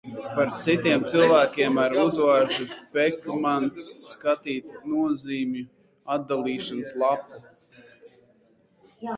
[0.35, 2.65] Par citiem cilvēkiem ar uzvārdu
[2.95, 3.83] Pekmans
[4.15, 5.69] skatīt nozīmju
[6.17, 7.43] atdalīšanas lapu.